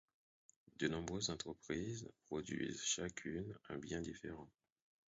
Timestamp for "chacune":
2.81-3.55